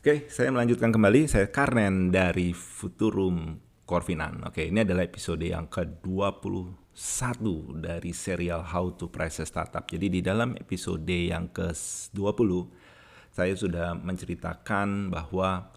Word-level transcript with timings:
Oke, 0.00 0.32
saya 0.32 0.48
melanjutkan 0.48 0.96
kembali. 0.96 1.28
Saya 1.28 1.52
Karnen 1.52 2.08
dari 2.08 2.56
Futurum 2.56 3.60
Corvinan. 3.84 4.40
Oke, 4.48 4.64
ini 4.64 4.80
adalah 4.80 5.04
episode 5.04 5.44
yang 5.44 5.68
ke-21 5.68 7.44
dari 7.84 8.08
serial 8.16 8.64
How 8.64 8.96
to 8.96 9.12
Price 9.12 9.44
a 9.44 9.44
Startup. 9.44 9.84
Jadi 9.84 10.08
di 10.08 10.24
dalam 10.24 10.56
episode 10.56 11.04
yang 11.04 11.52
ke-20, 11.52 12.50
saya 13.28 13.52
sudah 13.52 13.92
menceritakan 13.92 15.12
bahwa 15.12 15.68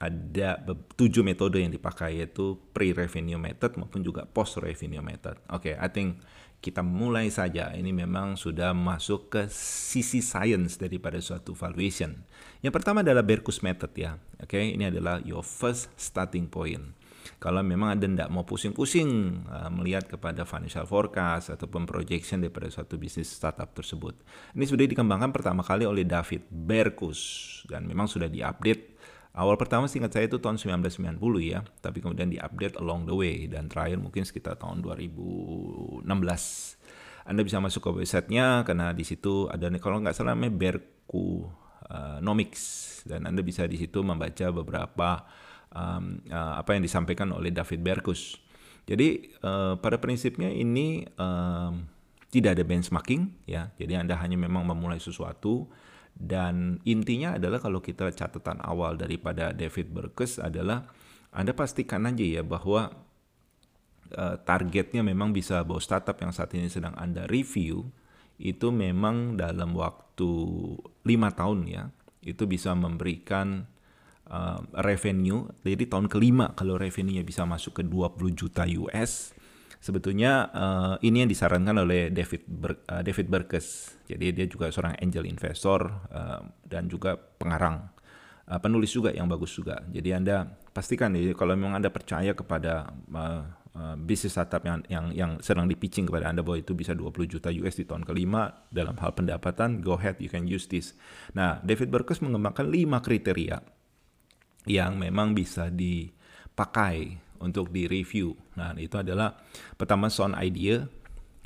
ada 0.00 0.64
tujuh 0.96 1.20
metode 1.20 1.60
yang 1.60 1.68
dipakai 1.68 2.24
yaitu 2.24 2.56
pre-revenue 2.72 3.36
method 3.36 3.76
maupun 3.76 4.00
juga 4.00 4.24
post-revenue 4.24 5.04
method. 5.04 5.36
Oke, 5.52 5.74
okay, 5.74 5.74
I 5.76 5.92
think 5.92 6.24
kita 6.58 6.82
mulai 6.82 7.30
saja. 7.30 7.70
Ini 7.70 7.94
memang 7.94 8.34
sudah 8.34 8.74
masuk 8.74 9.30
ke 9.30 9.42
sisi 9.52 10.18
science 10.18 10.76
daripada 10.76 11.22
suatu 11.22 11.54
valuation. 11.54 12.26
Yang 12.60 12.74
pertama 12.82 13.06
adalah 13.06 13.22
Berkus 13.22 13.62
method 13.62 13.94
ya. 13.94 14.18
Oke, 14.42 14.58
okay? 14.58 14.64
ini 14.74 14.90
adalah 14.90 15.22
your 15.22 15.46
first 15.46 15.94
starting 15.94 16.50
point. 16.50 16.98
Kalau 17.38 17.62
memang 17.62 17.94
Anda 17.94 18.10
tidak 18.10 18.30
mau 18.34 18.42
pusing-pusing 18.42 19.10
uh, 19.46 19.70
melihat 19.70 20.10
kepada 20.10 20.42
financial 20.42 20.88
forecast 20.90 21.54
ataupun 21.54 21.86
projection 21.86 22.42
daripada 22.42 22.66
suatu 22.66 22.98
bisnis 22.98 23.30
startup 23.30 23.70
tersebut. 23.70 24.18
Ini 24.58 24.64
sudah 24.66 24.88
dikembangkan 24.90 25.30
pertama 25.30 25.62
kali 25.62 25.86
oleh 25.86 26.02
David 26.02 26.50
Berkus 26.50 27.20
dan 27.70 27.86
memang 27.86 28.10
sudah 28.10 28.26
diupdate 28.26 28.97
Awal 29.38 29.54
pertama 29.54 29.86
singkat 29.86 30.10
saya 30.10 30.26
itu 30.26 30.42
tahun 30.42 30.58
1990 30.58 31.22
ya, 31.46 31.62
tapi 31.78 32.02
kemudian 32.02 32.26
diupdate 32.26 32.74
along 32.82 33.06
the 33.06 33.14
way 33.14 33.46
dan 33.46 33.70
terakhir 33.70 34.02
mungkin 34.02 34.26
sekitar 34.26 34.58
tahun 34.58 34.82
2016. 34.82 36.02
Anda 37.22 37.46
bisa 37.46 37.62
masuk 37.62 37.86
ke 37.86 37.90
websitenya 38.02 38.66
karena 38.66 38.90
di 38.90 39.06
situ 39.06 39.46
ada 39.46 39.70
kalau 39.78 40.02
nggak 40.02 40.18
salah 40.18 40.34
namanya 40.34 40.58
Berku 40.58 41.46
uh, 41.86 42.18
Nomics 42.18 43.06
dan 43.06 43.30
Anda 43.30 43.46
bisa 43.46 43.62
di 43.70 43.78
situ 43.78 44.02
membaca 44.02 44.50
beberapa 44.50 45.22
um, 45.70 46.18
apa 46.34 46.74
yang 46.74 46.82
disampaikan 46.82 47.30
oleh 47.30 47.54
David 47.54 47.78
Berkus. 47.86 48.42
Jadi 48.90 49.38
uh, 49.46 49.78
pada 49.78 50.02
prinsipnya 50.02 50.50
ini 50.50 51.06
um, 51.14 51.86
tidak 52.34 52.58
ada 52.58 52.64
benchmarking 52.66 53.46
ya, 53.46 53.70
jadi 53.78 54.02
Anda 54.02 54.18
hanya 54.18 54.34
memang 54.34 54.66
memulai 54.66 54.98
sesuatu 54.98 55.70
dan 56.18 56.82
intinya 56.82 57.38
adalah 57.38 57.62
kalau 57.62 57.78
kita 57.78 58.10
catatan 58.10 58.58
awal 58.66 58.98
daripada 58.98 59.54
David 59.54 59.94
Berkes 59.94 60.42
adalah 60.42 60.90
Anda 61.30 61.54
pastikan 61.54 62.10
aja 62.10 62.26
ya 62.26 62.42
bahwa 62.42 62.90
uh, 64.18 64.36
targetnya 64.42 65.06
memang 65.06 65.30
bisa 65.30 65.62
bahwa 65.62 65.78
startup 65.78 66.18
yang 66.18 66.34
saat 66.34 66.50
ini 66.58 66.66
sedang 66.66 66.98
Anda 66.98 67.30
review 67.30 67.86
itu 68.42 68.74
memang 68.74 69.38
dalam 69.38 69.78
waktu 69.78 70.30
lima 71.06 71.30
tahun 71.30 71.70
ya 71.70 71.86
itu 72.26 72.50
bisa 72.50 72.74
memberikan 72.74 73.70
uh, 74.26 74.58
revenue. 74.82 75.46
Jadi 75.62 75.86
tahun 75.86 76.10
kelima 76.10 76.50
kalau 76.58 76.74
revenue-nya 76.74 77.22
bisa 77.22 77.46
masuk 77.46 77.78
ke 77.78 77.82
20 77.86 78.34
juta 78.34 78.66
US 78.82 79.37
sebetulnya 79.78 80.50
uh, 80.50 80.94
ini 81.00 81.24
yang 81.24 81.30
disarankan 81.30 81.82
oleh 81.86 82.10
David 82.10 82.42
Ber, 82.46 82.82
uh, 82.90 83.02
David 83.02 83.26
Berkes. 83.30 83.98
Jadi 84.08 84.34
dia 84.34 84.46
juga 84.48 84.72
seorang 84.72 84.98
angel 84.98 85.24
investor 85.28 85.88
uh, 86.10 86.42
dan 86.66 86.90
juga 86.90 87.16
pengarang, 87.16 87.88
uh, 88.48 88.60
penulis 88.60 88.90
juga 88.90 89.14
yang 89.14 89.30
bagus 89.30 89.54
juga. 89.54 89.84
Jadi 89.88 90.10
anda 90.12 90.48
pastikan 90.72 91.14
ya 91.14 91.34
kalau 91.34 91.54
memang 91.54 91.78
anda 91.78 91.90
percaya 91.90 92.32
kepada 92.32 92.90
uh, 93.14 93.42
uh, 93.78 93.96
bisnis 93.98 94.34
startup 94.34 94.64
yang 94.64 94.82
yang 94.88 95.06
yang 95.14 95.30
sedang 95.44 95.70
dipitching 95.70 96.08
kepada 96.08 96.30
anda 96.30 96.42
bahwa 96.42 96.58
itu 96.58 96.74
bisa 96.74 96.96
20 96.96 97.14
juta 97.38 97.48
US 97.62 97.78
di 97.78 97.84
tahun 97.86 98.02
kelima 98.02 98.66
dalam 98.72 98.98
hal 98.98 99.14
pendapatan, 99.14 99.84
go 99.84 99.94
ahead 99.94 100.18
you 100.18 100.30
can 100.30 100.48
use 100.48 100.66
this. 100.66 100.96
Nah 101.36 101.62
David 101.62 101.92
Berkes 101.92 102.18
mengembangkan 102.24 102.66
lima 102.66 102.98
kriteria 102.98 103.60
yang 104.68 105.00
memang 105.00 105.32
bisa 105.32 105.72
dipakai 105.72 107.27
untuk 107.42 107.70
di 107.72 107.86
review. 107.90 108.36
Nah, 108.54 108.74
itu 108.78 108.98
adalah 108.98 109.38
pertama 109.78 110.10
sound 110.12 110.36
idea 110.38 110.86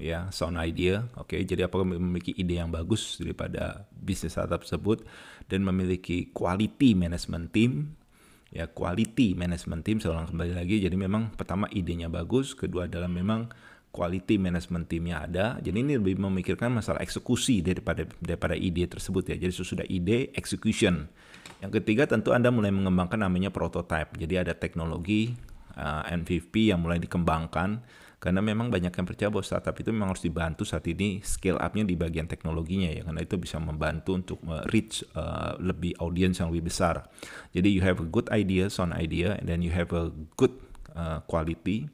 ya, 0.03 0.29
sound 0.35 0.59
idea. 0.59 1.07
Oke, 1.15 1.39
okay, 1.39 1.41
jadi 1.47 1.71
apakah 1.71 1.87
memiliki 1.87 2.35
ide 2.37 2.59
yang 2.59 2.75
bagus 2.75 3.21
daripada 3.23 3.87
bisnis 3.95 4.35
startup 4.35 4.67
tersebut 4.67 5.07
dan 5.47 5.63
memiliki 5.63 6.31
quality 6.35 6.99
management 6.99 7.55
team. 7.55 7.95
Ya 8.53 8.69
quality 8.69 9.33
management 9.33 9.81
team 9.81 9.97
ulang 10.05 10.29
kembali 10.29 10.53
lagi. 10.53 10.77
Jadi 10.85 10.93
memang 10.93 11.33
pertama 11.33 11.65
idenya 11.73 12.13
bagus 12.13 12.53
kedua 12.53 12.85
adalah 12.85 13.09
memang 13.09 13.49
quality 13.97 14.37
management 14.37 14.93
teamnya 14.93 15.25
ada. 15.25 15.47
Jadi 15.65 15.81
ini 15.81 15.97
lebih 15.97 16.21
memikirkan 16.21 16.69
masalah 16.69 17.01
eksekusi 17.01 17.65
daripada 17.65 18.05
daripada 18.21 18.53
ide 18.53 18.85
tersebut 18.85 19.33
ya. 19.33 19.37
Jadi 19.41 19.53
sesudah 19.57 19.87
ide 19.89 20.37
execution. 20.37 21.09
Yang 21.65 21.81
ketiga 21.81 22.05
tentu 22.05 22.37
anda 22.37 22.53
mulai 22.53 22.69
mengembangkan 22.77 23.25
namanya 23.25 23.49
prototype. 23.49 24.21
Jadi 24.21 24.35
ada 24.37 24.53
teknologi 24.53 25.33
uh, 25.77 26.03
MVP 26.09 26.73
yang 26.73 26.81
mulai 26.83 27.01
dikembangkan 27.03 27.83
karena 28.23 28.39
memang 28.39 28.71
banyak 28.71 28.95
yang 28.95 29.07
percaya 29.07 29.35
bahwa 29.35 29.43
startup 29.43 29.75
itu 29.75 29.91
memang 29.91 30.15
harus 30.15 30.23
dibantu 30.23 30.63
saat 30.63 30.87
ini 30.87 31.19
scale 31.27 31.59
up-nya 31.59 31.83
di 31.83 31.99
bagian 31.99 32.31
teknologinya 32.31 32.87
ya 32.95 33.03
karena 33.03 33.19
itu 33.27 33.35
bisa 33.35 33.59
membantu 33.59 34.15
untuk 34.15 34.39
reach 34.71 35.03
uh, 35.19 35.59
lebih 35.59 35.99
audiens 35.99 36.39
yang 36.39 36.55
lebih 36.55 36.71
besar. 36.71 37.03
Jadi 37.51 37.75
you 37.75 37.83
have 37.83 37.99
a 37.99 38.07
good 38.07 38.31
idea, 38.31 38.71
sound 38.71 38.95
idea 38.95 39.35
and 39.43 39.51
then 39.51 39.59
you 39.59 39.75
have 39.75 39.91
a 39.91 40.15
good 40.39 40.55
uh, 40.95 41.19
quality 41.27 41.91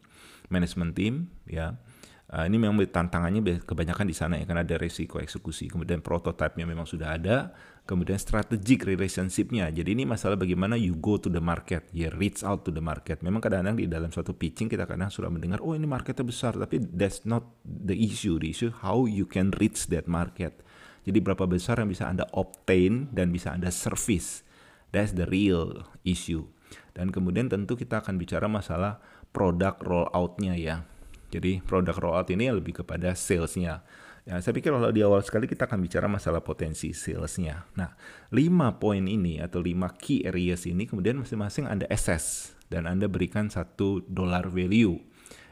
management 0.52 0.92
team 0.92 1.32
ya 1.48 1.80
Uh, 2.28 2.44
ini 2.44 2.60
memang 2.60 2.76
tantangannya 2.92 3.64
kebanyakan 3.64 4.04
di 4.04 4.12
sana 4.12 4.36
ya 4.36 4.44
karena 4.44 4.60
ada 4.60 4.76
resiko 4.76 5.16
eksekusi. 5.16 5.72
Kemudian 5.72 6.04
prototipenya 6.04 6.68
memang 6.68 6.84
sudah 6.84 7.16
ada, 7.16 7.56
kemudian 7.88 8.20
strategic 8.20 8.84
relationshipnya. 8.84 9.72
Jadi 9.72 9.96
ini 9.96 10.04
masalah 10.04 10.36
bagaimana 10.36 10.76
you 10.76 10.92
go 11.00 11.16
to 11.16 11.32
the 11.32 11.40
market, 11.40 11.88
ya 11.96 12.12
reach 12.12 12.44
out 12.44 12.68
to 12.68 12.70
the 12.70 12.84
market. 12.84 13.24
Memang 13.24 13.40
kadang-kadang 13.40 13.80
di 13.80 13.88
dalam 13.88 14.12
suatu 14.12 14.36
pitching 14.36 14.68
kita 14.68 14.84
kadang 14.84 15.08
sudah 15.08 15.32
mendengar, 15.32 15.64
oh 15.64 15.72
ini 15.72 15.88
marketnya 15.88 16.28
besar, 16.28 16.52
tapi 16.52 16.84
that's 16.92 17.24
not 17.24 17.48
the 17.64 17.96
issue. 17.96 18.36
The 18.36 18.52
issue 18.52 18.70
how 18.84 19.08
you 19.08 19.24
can 19.24 19.56
reach 19.56 19.88
that 19.88 20.04
market. 20.04 20.60
Jadi 21.08 21.24
berapa 21.24 21.48
besar 21.48 21.80
yang 21.80 21.88
bisa 21.88 22.04
anda 22.04 22.28
obtain 22.36 23.08
dan 23.16 23.32
bisa 23.32 23.56
anda 23.56 23.72
service. 23.72 24.44
That's 24.92 25.16
the 25.16 25.24
real 25.24 25.88
issue. 26.04 26.52
Dan 26.92 27.08
kemudian 27.08 27.48
tentu 27.48 27.80
kita 27.80 28.04
akan 28.04 28.20
bicara 28.20 28.44
masalah 28.44 29.00
produk 29.32 29.80
rolloutnya 29.80 30.52
ya 30.60 30.84
jadi 31.28 31.60
produk 31.60 31.96
rollout 31.96 32.28
ini 32.32 32.48
lebih 32.48 32.84
kepada 32.84 33.12
salesnya. 33.12 33.84
Ya, 34.28 34.44
saya 34.44 34.52
pikir 34.52 34.76
kalau 34.76 34.92
di 34.92 35.00
awal 35.00 35.24
sekali 35.24 35.48
kita 35.48 35.64
akan 35.64 35.80
bicara 35.80 36.04
masalah 36.04 36.44
potensi 36.44 36.92
salesnya. 36.92 37.64
Nah, 37.80 37.96
lima 38.28 38.76
poin 38.76 39.00
ini 39.08 39.40
atau 39.40 39.64
lima 39.64 39.88
key 39.96 40.28
areas 40.28 40.68
ini 40.68 40.84
kemudian 40.84 41.16
masing-masing 41.16 41.64
Anda 41.64 41.88
assess 41.88 42.52
dan 42.68 42.84
Anda 42.84 43.08
berikan 43.08 43.48
satu 43.48 44.04
dollar 44.04 44.52
value. 44.52 45.00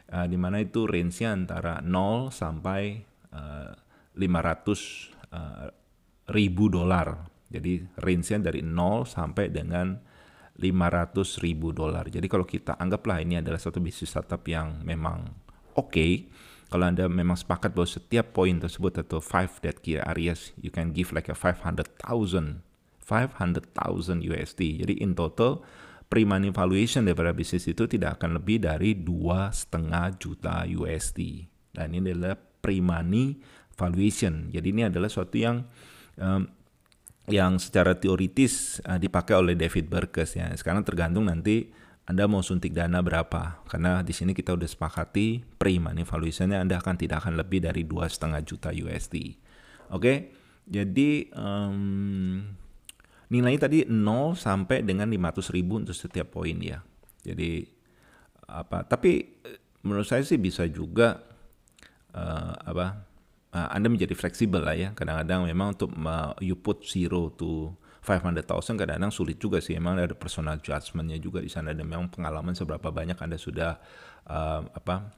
Uh, 0.07 0.29
di 0.29 0.37
mana 0.37 0.61
itu 0.61 0.85
range-nya 0.85 1.33
antara 1.33 1.81
0 1.83 2.31
sampai 2.31 3.01
uh, 3.33 3.73
500 4.13 4.21
uh, 5.33 5.67
ribu 6.37 6.69
dolar. 6.69 7.27
Jadi 7.49 7.81
range-nya 7.97 8.53
dari 8.53 8.61
0 8.61 9.03
sampai 9.09 9.49
dengan 9.49 9.97
500 10.53 11.43
ribu 11.43 11.73
dolar. 11.73 12.05
Jadi 12.13 12.29
kalau 12.29 12.45
kita 12.45 12.77
anggaplah 12.77 13.25
ini 13.25 13.41
adalah 13.41 13.57
satu 13.57 13.81
bisnis 13.81 14.13
startup 14.13 14.45
yang 14.45 14.85
memang 14.85 15.27
oke 15.75 15.89
okay, 15.89 16.29
kalau 16.67 16.83
Anda 16.87 17.07
memang 17.07 17.39
sepakat 17.39 17.71
bahwa 17.71 17.87
setiap 17.87 18.35
poin 18.35 18.59
tersebut 18.59 18.99
atau 18.99 19.23
five 19.23 19.51
that 19.63 19.79
key 19.79 19.95
areas 19.95 20.51
you 20.59 20.67
can 20.67 20.91
give 20.91 21.15
like 21.15 21.31
a 21.31 21.37
500,000 21.37 22.67
500,000 23.07 24.19
USD. 24.19 24.83
Jadi 24.83 24.99
in 24.99 25.15
total 25.15 25.63
pre-money 26.11 26.51
valuation 26.51 27.07
daripada 27.07 27.31
bisnis 27.31 27.63
itu 27.67 27.87
tidak 27.87 28.19
akan 28.19 28.35
lebih 28.35 28.67
dari 28.67 28.99
dua 28.99 29.47
setengah 29.51 30.11
juta 30.19 30.67
USD. 30.67 31.47
Dan 31.71 31.95
ini 31.95 32.11
adalah 32.11 32.35
pre-money 32.35 33.39
valuation. 33.79 34.51
Jadi 34.51 34.67
ini 34.75 34.83
adalah 34.91 35.07
suatu 35.07 35.39
yang 35.39 35.63
um, 36.19 36.51
yang 37.27 37.59
secara 37.59 37.95
teoritis 37.95 38.83
uh, 38.87 38.99
dipakai 38.99 39.39
oleh 39.39 39.55
David 39.55 39.87
Berkes 39.87 40.35
ya. 40.35 40.51
Sekarang 40.55 40.83
tergantung 40.83 41.27
nanti 41.27 41.71
anda 42.07 42.23
mau 42.23 42.39
suntik 42.39 42.71
dana 42.71 43.03
berapa? 43.03 43.59
Karena 43.67 43.99
di 43.99 44.15
sini 44.15 44.31
kita 44.31 44.55
udah 44.55 44.63
sepakati 44.63 45.43
pre-money 45.59 46.07
valuation 46.07 46.55
Anda 46.55 46.79
akan 46.79 46.95
tidak 46.95 47.27
akan 47.27 47.35
lebih 47.35 47.67
dari 47.67 47.83
dua 47.83 48.07
setengah 48.07 48.39
juta 48.47 48.71
USD. 48.71 49.35
Oke, 49.91 50.31
jadi 50.63 51.27
um, 51.35 52.47
nilainya 53.27 53.67
tadi 53.67 53.83
0 53.83 54.39
sampai 54.39 54.87
dengan 54.87 55.11
500 55.11 55.51
ribu 55.51 55.83
untuk 55.83 55.91
setiap 55.91 56.31
poin 56.31 56.55
ya. 56.63 56.79
Jadi 57.27 57.67
apa? 58.47 58.87
Tapi 58.87 59.43
menurut 59.83 60.07
saya 60.07 60.23
sih 60.23 60.39
bisa 60.39 60.63
juga 60.63 61.19
uh, 62.15 62.55
apa? 62.55 63.03
Uh, 63.51 63.67
anda 63.75 63.91
menjadi 63.91 64.15
fleksibel 64.15 64.63
lah 64.63 64.79
ya. 64.79 64.95
Kadang-kadang 64.95 65.43
memang 65.43 65.75
untuk 65.75 65.91
uh, 65.91 66.31
you 66.39 66.55
put 66.55 66.87
zero 66.87 67.35
to 67.35 67.75
500,000 68.07 68.79
kadang-kadang 68.79 69.11
sulit 69.11 69.35
juga 69.35 69.59
sih. 69.59 69.75
Emang 69.75 69.99
ada 69.99 70.15
personal 70.15 70.63
judgmentnya 70.63 71.19
juga 71.19 71.43
di 71.43 71.51
sana 71.51 71.75
dan 71.75 71.83
memang 71.83 72.07
pengalaman 72.07 72.55
seberapa 72.55 72.87
banyak 72.87 73.19
Anda 73.19 73.35
sudah 73.35 73.75
uh, 74.31 74.63
apa 74.71 75.11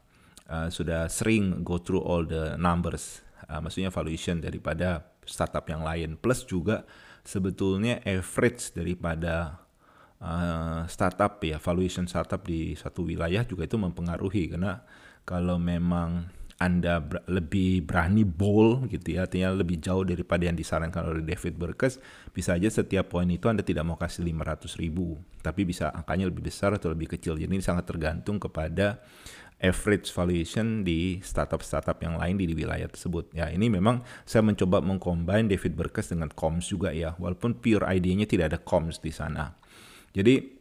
uh, 0.49 0.67
sudah 0.73 1.05
sering 1.05 1.61
go 1.61 1.77
through 1.77 2.01
all 2.01 2.25
the 2.25 2.57
numbers. 2.57 3.21
Uh, 3.45 3.61
maksudnya 3.61 3.93
valuation 3.93 4.41
daripada 4.41 5.05
startup 5.21 5.69
yang 5.69 5.85
lain. 5.85 6.17
Plus 6.17 6.41
juga 6.49 6.89
sebetulnya 7.21 8.01
average 8.01 8.73
daripada 8.73 9.61
uh, 10.17 10.89
startup 10.89 11.37
ya 11.45 11.61
valuation 11.61 12.09
startup 12.09 12.41
di 12.41 12.73
satu 12.73 13.05
wilayah 13.05 13.45
juga 13.45 13.69
itu 13.69 13.77
mempengaruhi 13.77 14.49
karena 14.49 14.81
kalau 15.29 15.61
memang 15.61 16.38
anda 16.59 16.99
ber 16.99 17.23
lebih 17.31 17.87
berani 17.87 18.27
bold 18.27 18.91
gitu 18.91 19.15
ya, 19.15 19.23
artinya 19.23 19.55
lebih 19.55 19.79
jauh 19.79 20.03
daripada 20.03 20.43
yang 20.43 20.59
disarankan 20.59 21.07
oleh 21.07 21.23
David 21.23 21.55
Burkes, 21.55 22.03
bisa 22.35 22.59
aja 22.59 22.67
setiap 22.67 23.15
poin 23.15 23.31
itu 23.31 23.47
Anda 23.47 23.63
tidak 23.63 23.87
mau 23.87 23.95
kasih 23.95 24.27
500 24.27 24.75
ribu, 24.75 25.15
tapi 25.39 25.63
bisa 25.63 25.87
angkanya 25.95 26.27
lebih 26.27 26.43
besar 26.43 26.75
atau 26.75 26.91
lebih 26.91 27.15
kecil. 27.15 27.39
Jadi 27.39 27.47
ini 27.47 27.63
sangat 27.63 27.87
tergantung 27.87 28.43
kepada 28.43 28.99
average 29.63 30.11
valuation 30.11 30.83
di 30.83 31.23
startup-startup 31.23 31.95
yang 32.03 32.19
lain 32.19 32.35
di, 32.35 32.51
di 32.51 32.55
wilayah 32.59 32.91
tersebut. 32.91 33.31
Ya 33.31 33.47
ini 33.47 33.71
memang 33.71 34.03
saya 34.27 34.43
mencoba 34.43 34.83
mengcombine 34.83 35.47
David 35.47 35.79
Burkes 35.79 36.11
dengan 36.11 36.27
comms 36.27 36.67
juga 36.67 36.91
ya, 36.91 37.15
walaupun 37.15 37.55
pure 37.55 37.87
idenya 37.87 38.27
tidak 38.27 38.51
ada 38.51 38.59
comms 38.59 38.99
di 38.99 39.15
sana. 39.15 39.55
Jadi 40.11 40.59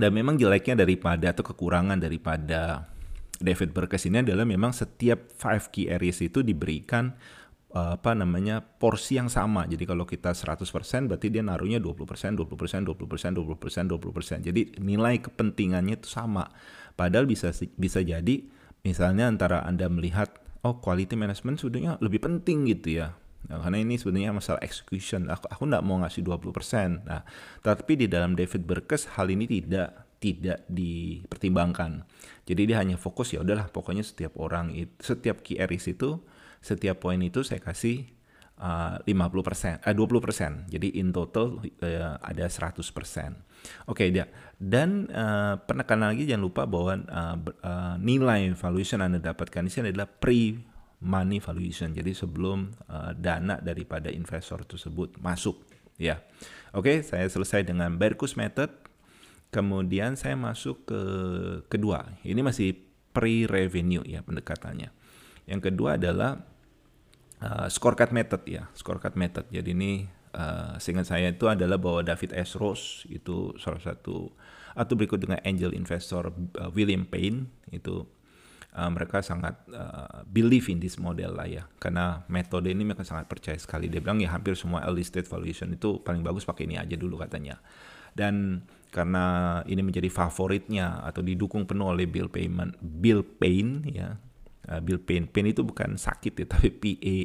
dan 0.00 0.16
memang 0.16 0.40
jeleknya 0.40 0.80
daripada 0.80 1.28
atau 1.28 1.44
kekurangan 1.44 2.00
daripada 2.00 2.88
David 3.40 3.72
Burkes 3.72 4.04
ini 4.04 4.20
adalah 4.20 4.44
memang 4.44 4.76
setiap 4.76 5.32
five 5.32 5.72
key 5.72 5.88
areas 5.88 6.20
itu 6.20 6.44
diberikan 6.44 7.16
uh, 7.72 7.96
apa 7.96 8.12
namanya 8.12 8.60
porsi 8.60 9.16
yang 9.16 9.32
sama. 9.32 9.64
Jadi 9.64 9.88
kalau 9.88 10.04
kita 10.04 10.36
100% 10.36 10.60
berarti 11.08 11.32
dia 11.32 11.40
naruhnya 11.40 11.80
20%, 11.80 12.36
20%, 12.36 12.84
20%, 12.84 12.86
20%, 12.86 13.96
20%. 13.96 14.46
Jadi 14.46 14.60
nilai 14.84 15.24
kepentingannya 15.24 15.96
itu 15.96 16.08
sama. 16.12 16.52
Padahal 16.94 17.24
bisa 17.24 17.48
bisa 17.80 18.04
jadi 18.04 18.44
misalnya 18.84 19.32
antara 19.32 19.64
Anda 19.64 19.88
melihat 19.88 20.28
oh 20.60 20.76
quality 20.76 21.16
management 21.16 21.64
sebenarnya 21.64 21.96
lebih 22.04 22.20
penting 22.20 22.68
gitu 22.68 23.00
ya. 23.00 23.16
Nah, 23.48 23.56
karena 23.64 23.80
ini 23.80 23.96
sebenarnya 23.96 24.36
masalah 24.36 24.60
execution. 24.60 25.32
Aku 25.32 25.48
aku 25.48 25.62
nggak 25.64 25.80
mau 25.80 25.96
ngasih 26.04 26.20
20%. 26.20 27.08
Nah, 27.08 27.24
tapi 27.64 27.96
di 27.96 28.04
dalam 28.04 28.36
David 28.36 28.68
Burkes 28.68 29.16
hal 29.16 29.32
ini 29.32 29.48
tidak 29.48 30.09
tidak 30.20 30.68
dipertimbangkan. 30.68 32.04
Jadi 32.44 32.62
dia 32.68 32.76
hanya 32.78 33.00
fokus 33.00 33.32
ya 33.32 33.40
udahlah 33.40 33.72
pokoknya 33.72 34.04
setiap 34.04 34.36
orang 34.36 34.76
itu 34.76 34.92
setiap 35.00 35.40
areas 35.56 35.88
itu 35.88 36.20
setiap 36.60 37.00
poin 37.00 37.16
itu 37.24 37.40
saya 37.40 37.58
kasih 37.64 38.04
uh, 38.60 39.00
50%, 39.08 39.88
eh 39.88 39.94
20%. 39.96 40.68
Jadi 40.68 40.88
in 41.00 41.10
total 41.10 41.58
uh, 41.64 42.20
ada 42.20 42.44
100%. 42.46 42.76
Oke, 42.76 43.32
okay, 43.88 44.08
dia. 44.12 44.28
Dan 44.60 45.08
uh, 45.08 45.56
penekanan 45.64 46.12
lagi 46.12 46.28
jangan 46.28 46.44
lupa 46.44 46.62
bahwa 46.68 47.00
uh, 47.00 47.36
uh, 47.64 47.96
nilai 47.96 48.52
valuation 48.56 49.00
Anda 49.00 49.20
dapatkan 49.20 49.64
di 49.64 49.72
sini 49.72 49.86
adalah 49.92 50.08
pre 50.08 50.60
money 51.00 51.40
valuation. 51.40 51.96
Jadi 51.96 52.12
sebelum 52.12 52.68
uh, 52.92 53.16
dana 53.16 53.56
daripada 53.60 54.12
investor 54.12 54.64
tersebut 54.68 55.16
masuk, 55.20 55.60
ya. 55.96 56.20
Oke, 56.70 57.00
okay, 57.02 57.08
saya 57.08 57.26
selesai 57.26 57.66
dengan 57.66 57.96
Berkus 57.96 58.36
method. 58.36 58.70
Kemudian 59.50 60.14
saya 60.14 60.38
masuk 60.38 60.86
ke 60.86 61.02
kedua. 61.66 62.06
Ini 62.22 62.38
masih 62.42 62.78
pre-revenue 63.10 64.06
ya 64.06 64.22
pendekatannya. 64.22 64.94
Yang 65.50 65.60
kedua 65.70 65.98
adalah 65.98 66.38
uh, 67.42 67.66
scorecard 67.66 68.14
method 68.14 68.46
ya, 68.46 68.70
scorecard 68.78 69.18
method. 69.18 69.50
Jadi 69.50 69.74
ini 69.74 70.06
uh, 70.34 70.78
seingat 70.78 71.10
saya 71.10 71.34
itu 71.34 71.50
adalah 71.50 71.82
bahwa 71.82 72.06
David 72.06 72.30
S. 72.38 72.54
Rose 72.54 73.06
itu 73.10 73.54
salah 73.58 73.82
satu 73.82 74.30
atau 74.74 74.94
berikut 74.94 75.18
dengan 75.18 75.42
angel 75.42 75.74
investor 75.74 76.30
uh, 76.30 76.70
William 76.70 77.02
Payne 77.02 77.50
itu 77.74 78.06
uh, 78.74 78.90
mereka 78.90 79.18
sangat 79.22 79.58
uh, 79.74 80.22
believe 80.26 80.70
in 80.70 80.78
this 80.78 80.94
model 80.98 81.34
lah 81.34 81.48
ya 81.50 81.66
karena 81.82 82.22
metode 82.30 82.70
ini 82.70 82.86
mereka 82.86 83.02
sangat 83.02 83.26
percaya 83.26 83.58
sekali 83.58 83.90
dia 83.90 83.98
bilang 83.98 84.22
ya 84.22 84.30
hampir 84.30 84.54
semua 84.54 84.86
early 84.86 85.02
stage 85.02 85.26
valuation 85.26 85.74
itu 85.74 85.98
paling 86.02 86.22
bagus 86.22 86.46
pakai 86.46 86.70
ini 86.70 86.78
aja 86.78 86.94
dulu 86.94 87.18
katanya 87.18 87.58
dan 88.14 88.64
karena 88.90 89.58
ini 89.70 89.86
menjadi 89.86 90.10
favoritnya 90.10 91.06
atau 91.06 91.22
didukung 91.22 91.64
penuh 91.64 91.94
oleh 91.94 92.10
Bill 92.10 92.26
Payment 92.26 92.74
Bill 92.82 93.22
Payne 93.22 93.86
ya 93.86 94.18
uh, 94.66 94.80
Bill 94.82 94.98
Payne 94.98 95.30
Payne 95.30 95.54
itu 95.54 95.62
bukan 95.62 95.94
sakit 95.94 96.32
ya 96.42 96.46
tapi 96.52 96.68
P 96.74 96.82
A 96.98 97.16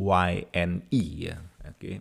Y 0.00 0.32
N 0.56 0.88
E 0.88 1.04
ya 1.28 1.36
oke 1.68 1.76
okay. 1.76 1.96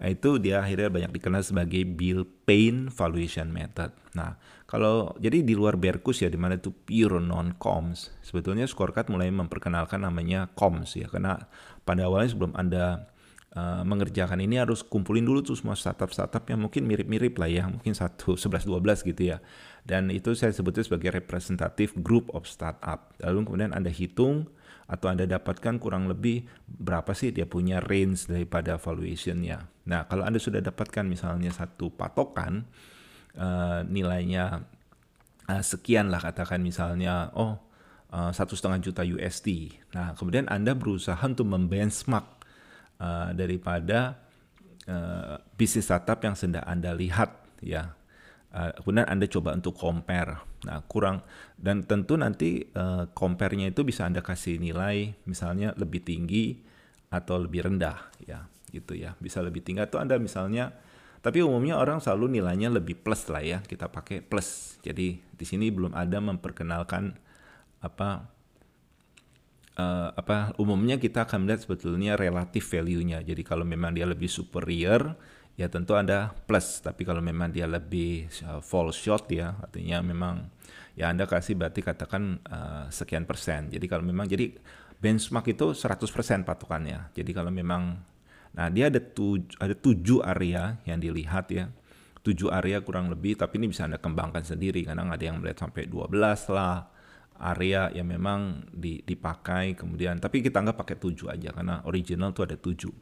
Nah, 0.00 0.08
itu 0.08 0.40
dia 0.40 0.64
akhirnya 0.64 0.88
banyak 0.88 1.12
dikenal 1.12 1.44
sebagai 1.44 1.84
Bill 1.84 2.24
Payne 2.24 2.88
Valuation 2.88 3.52
Method. 3.52 3.92
Nah, 4.16 4.40
kalau 4.64 5.12
jadi 5.20 5.44
di 5.44 5.52
luar 5.52 5.76
Berkus 5.76 6.24
ya, 6.24 6.32
di 6.32 6.40
mana 6.40 6.56
itu 6.56 6.72
pure 6.72 7.20
non 7.20 7.52
comms, 7.60 8.08
sebetulnya 8.24 8.64
scorecard 8.64 9.12
mulai 9.12 9.28
memperkenalkan 9.28 10.00
namanya 10.00 10.48
comms 10.56 10.96
ya, 10.96 11.04
karena 11.04 11.44
pada 11.84 12.08
awalnya 12.08 12.32
sebelum 12.32 12.56
anda 12.56 13.12
uh, 13.54 13.82
mengerjakan 13.82 14.38
ini 14.38 14.62
harus 14.62 14.86
kumpulin 14.86 15.26
dulu 15.26 15.42
tuh 15.42 15.58
semua 15.58 15.74
startup-startup 15.74 16.46
yang 16.46 16.62
mungkin 16.62 16.86
mirip-mirip 16.86 17.34
lah 17.38 17.50
ya, 17.50 17.64
mungkin 17.66 17.94
satu 17.94 18.36
11 18.40 18.66
12 18.66 19.10
gitu 19.10 19.22
ya. 19.34 19.38
Dan 19.82 20.12
itu 20.12 20.36
saya 20.36 20.52
sebutnya 20.54 20.84
sebagai 20.84 21.10
representatif 21.10 21.96
group 21.98 22.30
of 22.36 22.46
startup. 22.46 23.16
Lalu 23.18 23.48
kemudian 23.48 23.72
Anda 23.72 23.90
hitung 23.90 24.46
atau 24.90 25.06
Anda 25.06 25.24
dapatkan 25.24 25.78
kurang 25.78 26.10
lebih 26.10 26.50
berapa 26.66 27.14
sih 27.14 27.30
dia 27.30 27.46
punya 27.46 27.78
range 27.78 28.26
daripada 28.26 28.76
valuationnya. 28.76 29.70
Nah, 29.86 30.06
kalau 30.10 30.26
Anda 30.26 30.42
sudah 30.42 30.58
dapatkan 30.58 31.06
misalnya 31.06 31.54
satu 31.54 31.94
patokan 31.94 32.66
uh, 33.38 33.86
nilainya 33.86 34.66
uh, 35.46 35.62
sekian 35.62 36.10
lah 36.10 36.18
katakan 36.18 36.58
misalnya 36.62 37.30
oh 37.34 37.70
satu 38.10 38.58
setengah 38.58 38.82
juta 38.82 39.06
USD. 39.06 39.70
Nah, 39.94 40.18
kemudian 40.18 40.50
Anda 40.50 40.74
berusaha 40.74 41.22
untuk 41.22 41.46
membenchmark 41.46 42.39
uh, 43.00 43.32
daripada 43.32 44.20
uh, 44.86 45.40
bisnis 45.56 45.88
startup 45.88 46.20
yang 46.22 46.36
sedang 46.36 46.62
Anda 46.68 46.92
lihat 46.92 47.32
ya. 47.64 47.96
Uh, 48.50 48.74
kemudian 48.82 49.06
Anda 49.08 49.26
coba 49.30 49.54
untuk 49.56 49.74
compare. 49.78 50.42
Nah, 50.66 50.84
kurang 50.84 51.24
dan 51.56 51.86
tentu 51.86 52.20
nanti 52.20 52.66
uh, 52.76 53.08
compare-nya 53.16 53.72
itu 53.72 53.86
bisa 53.86 54.04
Anda 54.04 54.20
kasih 54.20 54.60
nilai 54.60 55.16
misalnya 55.24 55.72
lebih 55.78 56.04
tinggi 56.04 56.60
atau 57.10 57.40
lebih 57.42 57.66
rendah 57.70 58.10
ya, 58.22 58.46
gitu 58.70 58.98
ya. 58.98 59.14
Bisa 59.22 59.40
lebih 59.40 59.62
tinggi 59.64 59.82
atau 59.82 60.02
Anda 60.02 60.18
misalnya 60.18 60.74
tapi 61.20 61.44
umumnya 61.44 61.76
orang 61.76 62.00
selalu 62.00 62.40
nilainya 62.40 62.72
lebih 62.72 62.96
plus 63.04 63.28
lah 63.28 63.44
ya. 63.44 63.58
Kita 63.60 63.92
pakai 63.92 64.24
plus. 64.24 64.80
Jadi 64.80 65.20
di 65.20 65.44
sini 65.44 65.68
belum 65.68 65.92
ada 65.92 66.16
memperkenalkan 66.18 67.12
apa 67.80 68.39
uh, 69.76 70.10
apa 70.16 70.56
umumnya 70.58 70.96
kita 70.98 71.28
akan 71.28 71.46
melihat 71.46 71.68
sebetulnya 71.68 72.18
relatif 72.18 72.66
value-nya. 72.70 73.22
Jadi 73.22 73.42
kalau 73.46 73.62
memang 73.62 73.94
dia 73.94 74.08
lebih 74.08 74.26
superior 74.26 75.14
ya 75.54 75.68
tentu 75.68 75.92
Anda 75.94 76.32
plus, 76.32 76.80
tapi 76.80 77.04
kalau 77.04 77.20
memang 77.20 77.52
dia 77.52 77.68
lebih 77.68 78.26
uh, 78.48 78.64
fall 78.64 78.90
short 78.90 79.28
ya 79.30 79.54
artinya 79.60 80.00
memang 80.00 80.48
ya 80.96 81.12
Anda 81.12 81.28
kasih 81.28 81.54
berarti 81.54 81.84
katakan 81.84 82.40
uh, 82.48 82.84
sekian 82.88 83.28
persen. 83.28 83.70
Jadi 83.70 83.86
kalau 83.86 84.02
memang 84.02 84.26
jadi 84.26 84.50
benchmark 85.00 85.52
itu 85.52 85.72
100% 85.76 86.48
patokannya. 86.48 87.12
Jadi 87.12 87.30
kalau 87.30 87.52
memang 87.52 88.00
nah 88.50 88.66
dia 88.66 88.90
ada 88.90 88.98
tujuh, 88.98 89.54
ada 89.62 89.78
tujuh 89.78 90.26
area 90.26 90.74
yang 90.82 90.98
dilihat 90.98 91.46
ya 91.54 91.70
tujuh 92.20 92.52
area 92.52 92.84
kurang 92.84 93.08
lebih 93.08 93.38
tapi 93.38 93.56
ini 93.56 93.72
bisa 93.72 93.88
Anda 93.88 93.96
kembangkan 93.96 94.44
sendiri 94.44 94.84
karena 94.84 95.08
ada 95.08 95.22
yang 95.24 95.40
melihat 95.40 95.64
sampai 95.68 95.88
12 95.88 96.12
lah 96.52 96.84
area 97.40 97.88
yang 97.90 98.12
memang 98.12 98.68
dipakai 98.76 99.72
kemudian 99.72 100.20
tapi 100.20 100.44
kita 100.44 100.60
anggap 100.60 100.84
pakai 100.84 100.96
tujuh 101.00 101.32
aja 101.32 101.50
karena 101.56 101.80
original 101.88 102.36
tuh 102.36 102.44
ada 102.44 102.56
tujuh. 102.60 102.92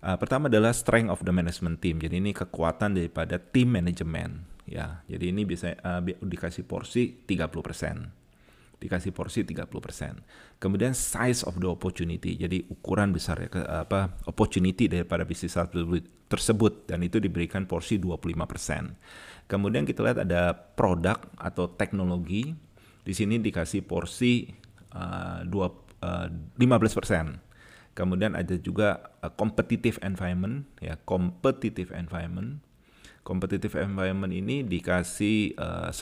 Uh, 0.00 0.16
pertama 0.16 0.46
adalah 0.46 0.72
strength 0.72 1.10
of 1.10 1.20
the 1.26 1.34
management 1.34 1.82
team. 1.82 1.98
Jadi 1.98 2.22
ini 2.22 2.30
kekuatan 2.30 2.96
daripada 2.96 3.36
tim 3.36 3.74
manajemen 3.74 4.46
ya. 4.64 5.02
Jadi 5.10 5.34
ini 5.34 5.42
bisa 5.42 5.74
uh, 5.82 6.00
dikasih 6.02 6.64
porsi 6.64 7.26
30%. 7.26 8.80
Dikasih 8.80 9.12
porsi 9.12 9.44
30%. 9.44 10.56
Kemudian 10.56 10.96
size 10.96 11.44
of 11.44 11.60
the 11.60 11.68
opportunity. 11.68 12.38
Jadi 12.40 12.64
ukuran 12.72 13.12
besar 13.12 13.44
ya 13.44 13.50
apa 13.84 14.16
opportunity 14.24 14.88
daripada 14.88 15.28
bisnis 15.28 15.52
tersebut 16.30 16.88
dan 16.88 17.04
itu 17.04 17.20
diberikan 17.20 17.68
porsi 17.68 18.00
25%. 18.00 19.50
Kemudian 19.50 19.82
kita 19.82 20.00
lihat 20.06 20.22
ada 20.24 20.54
produk 20.54 21.18
atau 21.36 21.66
teknologi 21.74 22.54
di 23.04 23.12
sini 23.16 23.40
dikasih 23.40 23.84
porsi 23.84 24.48
uh, 24.94 25.42
dua, 25.46 25.72
uh, 26.04 26.28
15%. 26.58 27.96
Kemudian 27.96 28.38
ada 28.38 28.54
juga 28.60 29.12
uh, 29.20 29.32
competitive 29.34 29.98
environment 30.04 30.68
ya, 30.78 30.96
competitive 31.04 31.90
environment. 31.92 32.62
Competitive 33.20 33.76
environment 33.76 34.32
ini 34.32 34.64
dikasih 34.64 35.54
uh, 35.60 35.92
10%. 35.92 36.00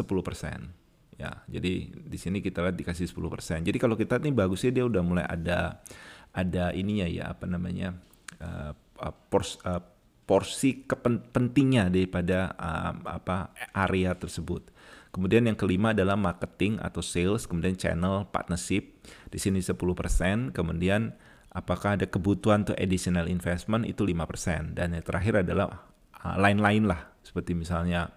Ya, 1.19 1.43
jadi 1.51 1.91
di 1.91 2.19
sini 2.19 2.39
kita 2.39 2.63
lihat 2.63 2.79
dikasih 2.79 3.11
10%. 3.11 3.67
Jadi 3.67 3.79
kalau 3.83 3.99
kita 3.99 4.23
nih 4.23 4.31
bagusnya 4.31 4.71
dia 4.71 4.85
udah 4.87 5.03
mulai 5.03 5.27
ada 5.27 5.83
ada 6.31 6.71
ininya 6.71 7.11
ya 7.11 7.35
apa 7.35 7.51
namanya 7.51 7.99
uh, 8.39 8.71
uh 9.03 9.15
pors, 9.27 9.59
uh, 9.67 9.83
porsi 10.29 10.85
kepentingnya 10.85 11.89
daripada 11.89 12.53
uh, 12.55 12.93
apa 13.03 13.51
area 13.73 14.13
tersebut. 14.15 14.69
Kemudian 15.09 15.49
yang 15.49 15.57
kelima 15.57 15.97
adalah 15.97 16.15
marketing 16.15 16.79
atau 16.79 17.01
sales, 17.01 17.49
kemudian 17.49 17.75
channel 17.75 18.29
partnership. 18.29 19.01
Di 19.33 19.41
sini 19.41 19.65
10%, 19.65 20.53
kemudian 20.53 21.17
apakah 21.53 21.97
ada 21.97 22.05
kebutuhan 22.05 22.63
untuk 22.69 22.77
additional 22.77 23.27
investment 23.27 23.89
itu 23.89 24.05
5%. 24.05 24.77
Dan 24.77 24.97
yang 24.97 25.05
terakhir 25.05 25.43
adalah 25.43 25.89
uh, 26.21 26.37
lain-lain 26.37 26.85
lah, 26.87 27.09
seperti 27.25 27.57
misalnya 27.57 28.13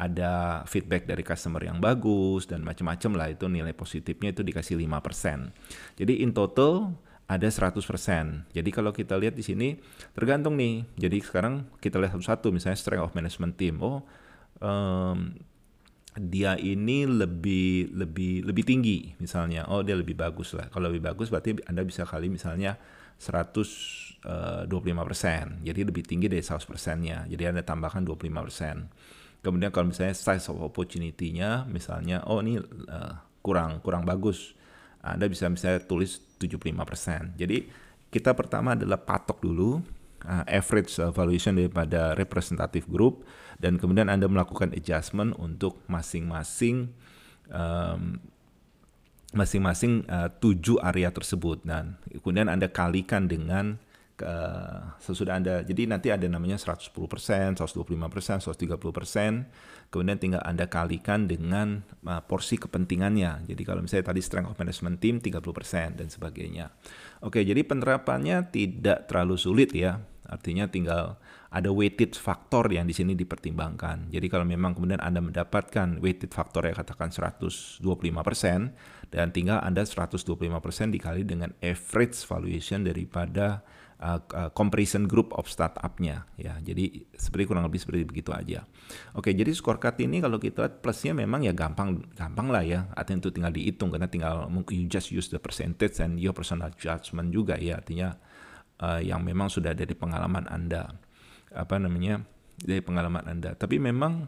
ada 0.00 0.64
feedback 0.64 1.04
dari 1.04 1.20
customer 1.20 1.60
yang 1.60 1.76
bagus 1.76 2.48
dan 2.48 2.64
macam-macam 2.64 3.10
lah 3.20 3.28
itu 3.36 3.44
nilai 3.52 3.76
positifnya 3.76 4.32
itu 4.32 4.40
dikasih 4.40 4.80
5%. 4.80 6.00
Jadi 6.00 6.24
in 6.24 6.32
total 6.32 6.96
ada 7.30 7.46
100%. 7.46 7.78
Jadi 8.50 8.70
kalau 8.74 8.90
kita 8.90 9.14
lihat 9.14 9.38
di 9.38 9.44
sini 9.46 9.78
tergantung 10.16 10.58
nih. 10.58 10.82
Jadi 10.98 11.22
sekarang 11.22 11.68
kita 11.78 12.02
lihat 12.02 12.16
satu-satu 12.18 12.50
misalnya 12.50 12.80
strength 12.80 13.06
of 13.06 13.14
management 13.14 13.54
team. 13.54 13.78
Oh, 13.78 14.02
um, 14.58 15.36
dia 16.18 16.58
ini 16.58 17.06
lebih 17.06 17.94
lebih 17.94 18.42
lebih 18.46 18.64
tinggi 18.66 19.14
misalnya. 19.22 19.70
Oh, 19.70 19.84
dia 19.86 19.94
lebih 19.94 20.18
bagus 20.18 20.56
lah. 20.58 20.66
Kalau 20.72 20.90
lebih 20.90 21.06
bagus 21.06 21.30
berarti 21.30 21.58
Anda 21.70 21.86
bisa 21.86 22.02
kali 22.02 22.26
misalnya 22.26 22.74
125%. 23.20 24.26
Eh, 24.26 24.64
Jadi 25.70 25.80
lebih 25.86 26.02
tinggi 26.02 26.26
dari 26.26 26.42
100%-nya. 26.42 27.30
Jadi 27.30 27.42
Anda 27.46 27.62
tambahkan 27.62 28.02
25%. 28.02 29.40
Kemudian 29.40 29.72
kalau 29.72 29.88
misalnya 29.88 30.12
size 30.12 30.52
of 30.52 30.60
opportunity-nya 30.60 31.64
misalnya 31.64 32.20
oh 32.28 32.44
ini 32.44 32.60
uh, 32.60 33.14
kurang 33.40 33.80
kurang 33.80 34.04
bagus 34.04 34.52
anda 35.00 35.24
bisa 35.28 35.48
misalnya 35.48 35.80
tulis 35.80 36.20
75%. 36.36 37.40
Jadi 37.40 37.64
kita 38.12 38.36
pertama 38.36 38.76
adalah 38.76 39.00
patok 39.00 39.40
dulu 39.40 39.80
uh, 40.26 40.44
average 40.48 40.96
valuation 41.12 41.56
daripada 41.56 42.16
representative 42.16 42.88
group 42.90 43.24
dan 43.60 43.76
kemudian 43.76 44.08
Anda 44.08 44.26
melakukan 44.26 44.72
adjustment 44.72 45.36
untuk 45.36 45.84
masing-masing 45.86 46.90
um, 47.52 48.18
masing-masing 49.30 50.02
uh, 50.10 50.26
tujuh 50.42 50.82
area 50.82 51.14
tersebut 51.14 51.62
dan 51.62 51.94
kemudian 52.10 52.50
Anda 52.50 52.66
kalikan 52.66 53.30
dengan 53.30 53.78
uh, 54.22 54.98
sesudah 54.98 55.38
Anda 55.38 55.62
jadi 55.62 55.86
nanti 55.86 56.10
ada 56.10 56.26
namanya 56.26 56.58
110%, 56.58 56.90
125%, 56.90 57.54
130%, 57.62 59.46
kemudian 59.90 60.18
tinggal 60.18 60.42
Anda 60.42 60.66
kalikan 60.66 61.30
dengan 61.30 61.86
uh, 62.04 62.22
porsi 62.26 62.58
kepentingannya. 62.58 63.46
Jadi 63.46 63.62
kalau 63.62 63.80
misalnya 63.84 64.10
tadi 64.10 64.20
strength 64.22 64.50
of 64.50 64.58
management 64.58 64.98
team 64.98 65.22
30% 65.22 65.98
dan 65.98 66.08
sebagainya. 66.10 66.74
Oke, 67.22 67.46
jadi 67.46 67.62
penerapannya 67.62 68.50
tidak 68.50 69.06
terlalu 69.06 69.38
sulit 69.38 69.70
ya. 69.76 70.02
Artinya 70.30 70.70
tinggal 70.70 71.18
ada 71.50 71.74
weighted 71.74 72.14
faktor 72.14 72.70
yang 72.70 72.86
di 72.86 72.94
sini 72.94 73.18
dipertimbangkan. 73.18 74.14
Jadi 74.14 74.30
kalau 74.30 74.46
memang 74.46 74.78
kemudian 74.78 75.02
Anda 75.02 75.18
mendapatkan 75.18 75.98
weighted 75.98 76.30
faktor 76.30 76.70
yang 76.70 76.78
katakan 76.78 77.10
125% 77.10 77.82
dan 79.10 79.26
tinggal 79.34 79.58
Anda 79.58 79.82
125% 79.82 80.22
dikali 80.94 81.26
dengan 81.26 81.50
average 81.58 82.22
valuation 82.30 82.86
daripada 82.86 83.66
uh, 84.00 84.20
uh, 84.22 84.50
comparison 84.54 85.04
group 85.10 85.34
of 85.36 85.46
startupnya 85.46 86.24
ya. 86.40 86.56
Jadi 86.62 87.04
seperti 87.14 87.44
kurang 87.50 87.68
lebih 87.68 87.82
seperti 87.82 88.06
begitu 88.08 88.30
aja. 88.32 88.64
Oke, 89.14 89.34
jadi 89.36 89.52
scorecard 89.52 90.00
ini 90.02 90.22
kalau 90.24 90.40
kita 90.40 90.66
lihat 90.66 90.74
plusnya 90.80 91.12
memang 91.12 91.44
ya 91.44 91.52
gampang 91.52 92.00
gampang 92.16 92.48
lah 92.48 92.64
ya. 92.64 92.88
Artinya 92.96 93.28
itu 93.28 93.30
tinggal 93.30 93.52
dihitung 93.52 93.92
karena 93.92 94.08
tinggal 94.08 94.48
you 94.72 94.88
just 94.88 95.12
use 95.12 95.28
the 95.28 95.38
percentage 95.38 96.00
and 96.00 96.16
your 96.18 96.32
personal 96.32 96.72
judgment 96.74 97.30
juga 97.30 97.60
ya. 97.60 97.78
Artinya 97.78 98.16
uh, 98.80 99.00
yang 99.00 99.20
memang 99.22 99.52
sudah 99.52 99.76
dari 99.76 99.92
pengalaman 99.92 100.48
Anda. 100.48 100.90
Apa 101.52 101.76
namanya? 101.76 102.24
Dari 102.60 102.80
pengalaman 102.80 103.24
Anda. 103.28 103.56
Tapi 103.56 103.80
memang 103.80 104.26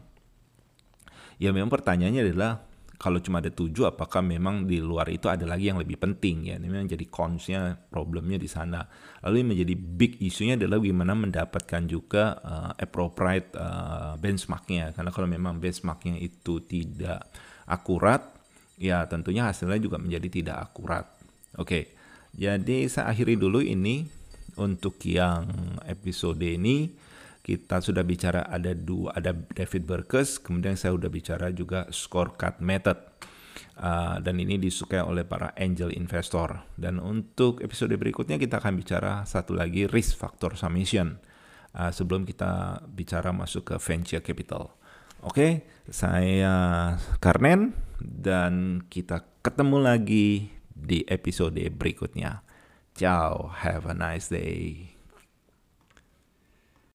ya 1.41 1.49
memang 1.49 1.69
pertanyaannya 1.73 2.21
adalah 2.23 2.61
kalau 3.03 3.19
cuma 3.19 3.43
ada 3.43 3.51
tujuh 3.51 3.83
apakah 3.83 4.23
memang 4.23 4.63
di 4.63 4.79
luar 4.79 5.11
itu 5.11 5.27
ada 5.27 5.43
lagi 5.43 5.67
yang 5.67 5.75
lebih 5.75 5.99
penting? 5.99 6.47
Ya 6.47 6.55
ini 6.55 6.71
memang 6.71 6.87
jadi 6.87 7.03
consnya 7.11 7.75
problemnya 7.91 8.39
di 8.39 8.47
sana. 8.47 8.87
Lalu 9.27 9.35
yang 9.43 9.49
menjadi 9.51 9.75
big 9.75 10.23
isunya 10.23 10.55
adalah 10.55 10.79
bagaimana 10.79 11.11
mendapatkan 11.11 11.83
juga 11.83 12.39
uh, 12.39 12.71
appropriate 12.79 13.51
uh, 13.59 14.15
benchmarknya. 14.15 14.95
Karena 14.95 15.11
kalau 15.11 15.27
memang 15.27 15.59
benchmarknya 15.59 16.15
itu 16.15 16.63
tidak 16.63 17.27
akurat 17.67 18.23
ya 18.79 19.03
tentunya 19.11 19.51
hasilnya 19.51 19.83
juga 19.83 19.99
menjadi 19.99 20.27
tidak 20.31 20.57
akurat. 20.71 21.03
Oke. 21.59 21.91
Jadi 22.33 22.87
saya 22.87 23.13
akhiri 23.13 23.37
dulu 23.37 23.61
ini 23.61 24.07
untuk 24.57 24.99
yang 25.05 25.47
episode 25.87 26.41
ini 26.41 26.91
kita 27.43 27.83
sudah 27.83 28.07
bicara 28.07 28.47
ada 28.47 28.71
dua 28.71 29.11
ada 29.19 29.35
David 29.35 29.83
Burkes 29.83 30.39
kemudian 30.39 30.79
saya 30.79 30.95
sudah 30.95 31.11
bicara 31.11 31.51
juga 31.51 31.85
scorecard 31.91 32.63
method. 32.63 32.99
Uh, 33.73 34.21
dan 34.21 34.37
ini 34.37 34.61
disukai 34.61 35.01
oleh 35.01 35.25
para 35.25 35.49
angel 35.57 35.89
investor. 35.97 36.61
Dan 36.77 37.01
untuk 37.01 37.57
episode 37.57 37.93
berikutnya 37.97 38.37
kita 38.37 38.61
akan 38.61 38.77
bicara 38.77 39.25
satu 39.25 39.57
lagi 39.57 39.89
risk 39.89 40.13
factor 40.13 40.53
summation 40.53 41.17
uh, 41.73 41.89
sebelum 41.89 42.21
kita 42.23 42.85
bicara 42.85 43.33
masuk 43.33 43.73
ke 43.73 43.75
venture 43.81 44.21
capital. 44.21 44.77
Oke 45.25 45.33
okay, 45.33 45.51
saya 45.89 46.55
Karnen 47.17 47.73
dan 47.97 48.85
kita 48.93 49.25
ketemu 49.41 49.77
lagi 49.81 50.53
di 50.69 51.01
episode 51.09 51.57
berikutnya 51.73 52.52
ciao. 52.95 53.51
Have 53.57 53.85
a 53.85 53.93
nice 53.93 54.27
day 54.29 54.92